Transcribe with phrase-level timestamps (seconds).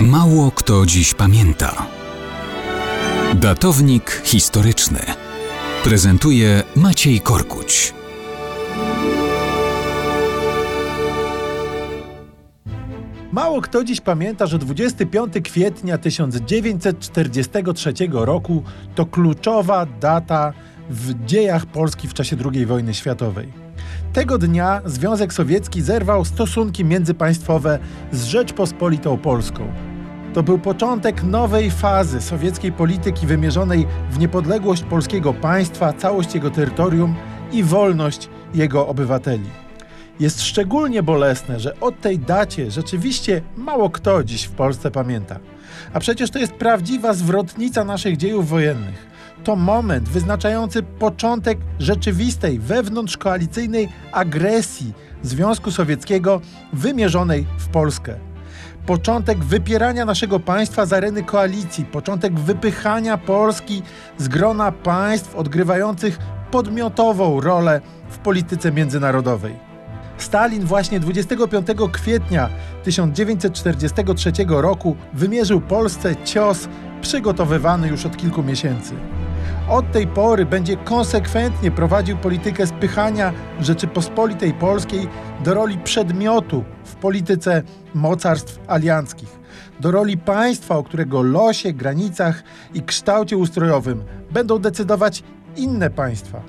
[0.00, 1.86] Mało kto dziś pamięta.
[3.34, 4.98] Datownik historyczny
[5.84, 7.94] prezentuje Maciej Korkuć.
[13.32, 18.62] Mało kto dziś pamięta, że 25 kwietnia 1943 roku
[18.94, 20.52] to kluczowa data
[20.90, 23.66] w dziejach Polski w czasie II wojny światowej.
[24.12, 27.78] Tego dnia Związek Sowiecki zerwał stosunki międzypaństwowe
[28.12, 29.85] z Rzeczpospolitą Polską.
[30.36, 37.14] To był początek nowej fazy sowieckiej polityki wymierzonej w niepodległość polskiego państwa, całość jego terytorium
[37.52, 39.50] i wolność jego obywateli.
[40.20, 45.38] Jest szczególnie bolesne, że o tej dacie rzeczywiście mało kto dziś w Polsce pamięta.
[45.92, 49.06] A przecież to jest prawdziwa zwrotnica naszych dziejów wojennych.
[49.44, 56.40] To moment wyznaczający początek rzeczywistej wewnątrzkoalicyjnej agresji Związku Sowieckiego
[56.72, 58.35] wymierzonej w Polskę
[58.86, 63.82] początek wypierania naszego państwa z areny koalicji, początek wypychania Polski
[64.18, 66.18] z grona państw odgrywających
[66.50, 69.54] podmiotową rolę w polityce międzynarodowej.
[70.18, 72.48] Stalin właśnie 25 kwietnia
[72.84, 76.68] 1943 roku wymierzył Polsce cios
[77.00, 78.94] przygotowywany już od kilku miesięcy.
[79.68, 85.08] Od tej pory będzie konsekwentnie prowadził politykę spychania Rzeczypospolitej Polskiej
[85.44, 87.62] do roli przedmiotu w polityce
[87.94, 89.38] mocarstw alianckich,
[89.80, 92.42] do roli państwa, o którego losie, granicach
[92.74, 95.22] i kształcie ustrojowym będą decydować
[95.56, 96.42] inne państwa.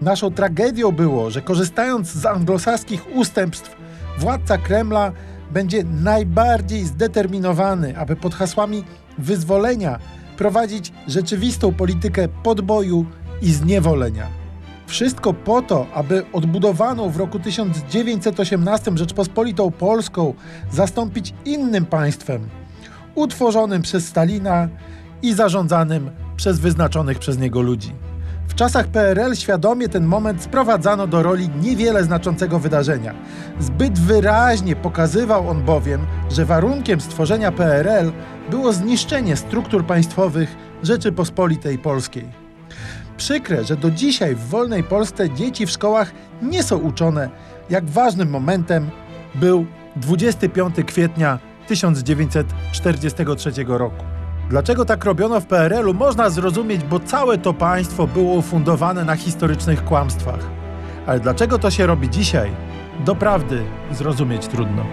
[0.00, 3.76] Naszą tragedią było, że korzystając z anglosaskich ustępstw,
[4.18, 5.12] władca Kremla
[5.50, 8.84] będzie najbardziej zdeterminowany, aby pod hasłami
[9.18, 9.98] wyzwolenia
[10.36, 13.06] prowadzić rzeczywistą politykę podboju
[13.42, 14.26] i zniewolenia.
[14.86, 20.34] Wszystko po to, aby odbudowaną w roku 1918 Rzeczpospolitą Polską
[20.72, 22.48] zastąpić innym państwem,
[23.14, 24.68] utworzonym przez Stalina
[25.22, 27.92] i zarządzanym przez wyznaczonych przez niego ludzi.
[28.48, 33.14] W czasach PRL świadomie ten moment sprowadzano do roli niewiele znaczącego wydarzenia.
[33.60, 38.12] Zbyt wyraźnie pokazywał on bowiem, że warunkiem stworzenia PRL
[38.50, 42.24] było zniszczenie struktur państwowych Rzeczypospolitej Polskiej.
[43.16, 46.12] Przykre, że do dzisiaj w wolnej Polsce dzieci w szkołach
[46.42, 47.30] nie są uczone,
[47.70, 48.90] jak ważnym momentem
[49.34, 49.66] był
[49.96, 51.38] 25 kwietnia
[51.68, 54.04] 1943 roku.
[54.50, 59.84] Dlaczego tak robiono w PRL-u można zrozumieć, bo całe to państwo było ufundowane na historycznych
[59.84, 60.40] kłamstwach.
[61.06, 62.50] Ale dlaczego to się robi dzisiaj?
[63.04, 64.84] Doprawdy zrozumieć trudno.